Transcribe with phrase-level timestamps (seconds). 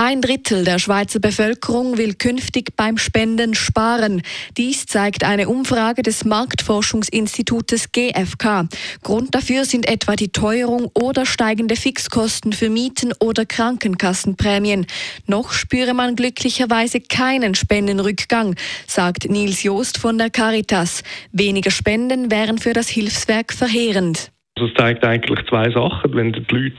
[0.00, 4.22] Ein Drittel der Schweizer Bevölkerung will künftig beim Spenden sparen.
[4.56, 8.68] Dies zeigt eine Umfrage des Marktforschungsinstitutes GfK.
[9.02, 14.86] Grund dafür sind etwa die Teuerung oder steigende Fixkosten für Mieten oder Krankenkassenprämien.
[15.26, 18.54] Noch spüre man glücklicherweise keinen Spendenrückgang,
[18.86, 21.02] sagt Nils Joost von der Caritas.
[21.32, 24.30] Weniger Spenden wären für das Hilfswerk verheerend.
[24.58, 26.16] Also es zeigt eigentlich zwei Sachen.
[26.16, 26.74] Wenn die Leute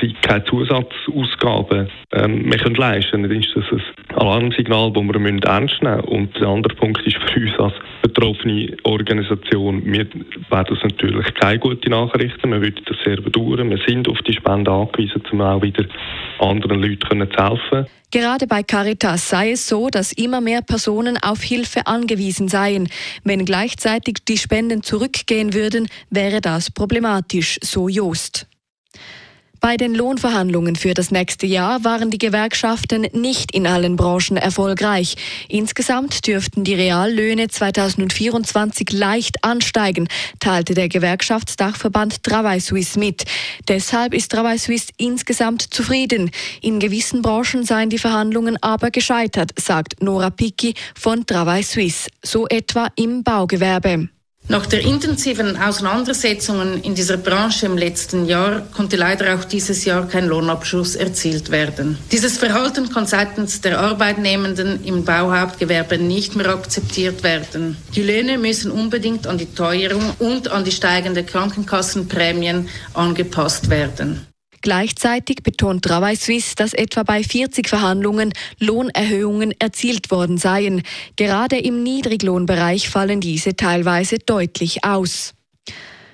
[0.00, 3.82] sich keine Zusatzausgaben ähm, mehr können leisten können, dann ist das ein
[4.20, 6.08] Alarmsignal, das wir ernst nehmen müssen.
[6.08, 10.06] Und der andere Punkt ist für uns als betroffene Organisation, wir
[10.50, 12.50] werden das natürlich keine guten Nachrichten.
[12.50, 13.70] Wir würden das sehr bedauern.
[13.70, 15.86] Wir sind auf die Spende angewiesen, um auch wieder
[16.38, 17.86] anderen Leuten zu helfen.
[18.10, 22.88] Gerade bei Caritas sei es so, dass immer mehr Personen auf Hilfe angewiesen seien.
[23.24, 28.49] Wenn gleichzeitig die Spenden zurückgehen würden, wäre das problematisch, so Jost.
[29.60, 35.16] Bei den Lohnverhandlungen für das nächste Jahr waren die Gewerkschaften nicht in allen Branchen erfolgreich.
[35.48, 43.24] Insgesamt dürften die Reallöhne 2024 leicht ansteigen, teilte der Gewerkschaftsdachverband Travail Suisse mit.
[43.68, 46.30] Deshalb ist Travail Suisse insgesamt zufrieden.
[46.62, 52.46] In gewissen Branchen seien die Verhandlungen aber gescheitert, sagt Nora Picki von Travail Suisse, so
[52.48, 54.08] etwa im Baugewerbe.
[54.50, 60.08] Nach der intensiven Auseinandersetzungen in dieser Branche im letzten Jahr konnte leider auch dieses Jahr
[60.08, 61.98] kein Lohnabschluss erzielt werden.
[62.10, 67.76] Dieses Verhalten kann seitens der Arbeitnehmenden im Bauhauptgewerbe nicht mehr akzeptiert werden.
[67.94, 74.26] Die Löhne müssen unbedingt an die Teuerung und an die steigende Krankenkassenprämien angepasst werden.
[74.62, 80.82] Gleichzeitig betont Travail Suisse, dass etwa bei 40 Verhandlungen Lohnerhöhungen erzielt worden seien.
[81.16, 85.32] Gerade im Niedriglohnbereich fallen diese teilweise deutlich aus.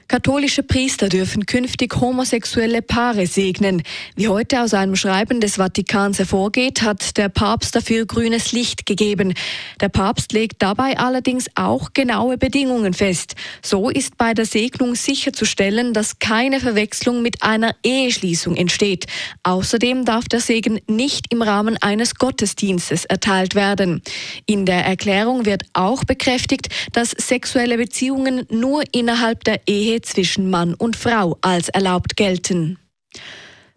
[0.09, 3.83] Katholische Priester dürfen künftig homosexuelle Paare segnen.
[4.15, 9.35] Wie heute aus einem Schreiben des Vatikans hervorgeht, hat der Papst dafür grünes Licht gegeben.
[9.81, 13.35] Der Papst legt dabei allerdings auch genaue Bedingungen fest.
[13.63, 19.07] So ist bei der Segnung sicherzustellen, dass keine Verwechslung mit einer Eheschließung entsteht.
[19.43, 24.03] Außerdem darf der Segen nicht im Rahmen eines Gottesdienstes erteilt werden.
[24.47, 30.75] In der Erklärung wird auch bekräftigt, dass sexuelle Beziehungen nur innerhalb der Ehe zwischen Mann
[30.75, 32.79] und Frau als erlaubt gelten.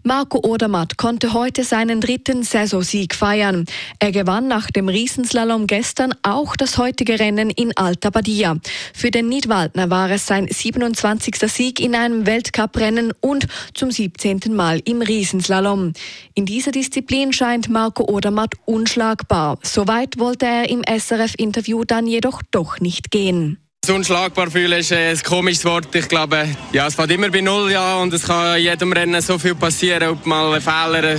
[0.01, 3.65] Marco Odermatt konnte heute seinen dritten Saisonsieg feiern.
[3.99, 8.55] Er gewann nach dem Riesenslalom gestern auch das heutige Rennen in Alta Badia.
[8.93, 11.35] Für den Nidwaldner war es sein 27.
[11.51, 14.55] Sieg in einem Weltcuprennen und zum 17.
[14.55, 15.91] Mal im Riesenslalom.
[16.33, 19.59] In dieser Disziplin scheint Marco Odermatt unschlagbar.
[19.63, 23.59] Soweit wollte er im SRF-Interview dann jedoch doch nicht gehen.
[23.87, 25.93] Unschlagbar fühlen ist ein komisches Wort.
[25.95, 29.21] Ich glaube, ja, es fängt immer bei Null ja, und es kann in jedem Rennen
[29.21, 30.09] so viel passieren.
[30.09, 31.17] Ob mal ein Fehler,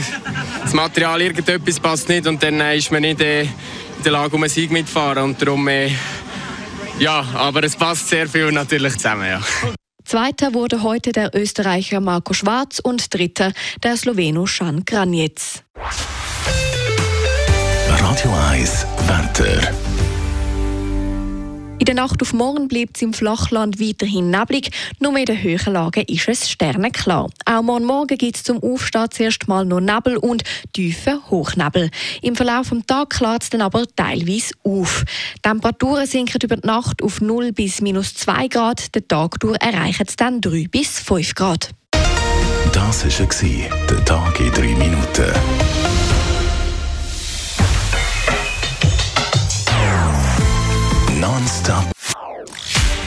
[0.63, 3.49] das Material, irgendetwas passt nicht und dann ist man nicht in
[4.05, 5.25] der Lage, um einen Sieg mitzufahren.
[5.25, 5.91] Und darum, äh,
[7.01, 9.29] ja, aber es passt sehr viel natürlich zusammen.
[9.29, 9.41] Ja.
[10.05, 15.65] Zweiter wurde heute der Österreicher Marco Schwarz und dritter der Sloweno Jan Granjec.
[17.89, 19.90] Radio 1 Wetter.
[21.81, 25.73] In der Nacht auf morgen bleibt es im Flachland weiterhin neblig, nur in den höheren
[25.73, 27.31] Lagen ist es sternenklar.
[27.47, 31.89] Auch morgen Morgen gibt es zum Aufstehen zuerst mal noch Nebel und tiefen Hochnebel.
[32.21, 35.07] Im Verlauf des Tages klart es dann aber teilweise auf.
[35.39, 39.57] Die Temperaturen sinken über die Nacht auf 0 bis minus 2 Grad, den Tag durch
[39.63, 41.71] erreichen es dann 3 bis 5 Grad.
[42.75, 44.70] Das war der Tag in 3